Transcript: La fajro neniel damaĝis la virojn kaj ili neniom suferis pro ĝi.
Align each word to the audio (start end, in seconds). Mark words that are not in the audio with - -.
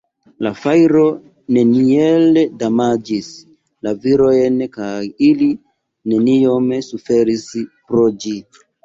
La 0.45 0.49
fajro 0.59 1.01
neniel 1.57 2.39
damaĝis 2.63 3.27
la 3.89 3.93
virojn 4.05 4.57
kaj 4.79 4.89
ili 5.29 5.51
neniom 6.15 6.73
suferis 6.87 7.45
pro 7.93 8.09
ĝi. 8.25 8.35